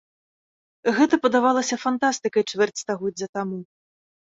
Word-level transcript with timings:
Гэта 1.01 1.15
падавалася 1.27 1.75
фантастыкай 1.85 2.43
чвэрць 2.49 2.81
стагоддзя 2.87 3.27
таму. 3.41 3.67